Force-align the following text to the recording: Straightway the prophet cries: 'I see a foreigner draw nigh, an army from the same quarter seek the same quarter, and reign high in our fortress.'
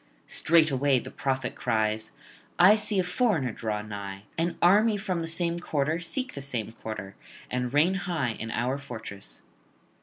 Straightway 0.25 0.97
the 0.97 1.11
prophet 1.11 1.53
cries: 1.53 2.11
'I 2.57 2.75
see 2.77 2.97
a 2.97 3.03
foreigner 3.03 3.51
draw 3.51 3.83
nigh, 3.83 4.23
an 4.35 4.57
army 4.59 4.97
from 4.97 5.21
the 5.21 5.27
same 5.27 5.59
quarter 5.59 5.99
seek 5.99 6.33
the 6.33 6.41
same 6.41 6.71
quarter, 6.71 7.15
and 7.51 7.71
reign 7.71 7.93
high 7.93 8.31
in 8.31 8.49
our 8.49 8.79
fortress.' 8.79 9.43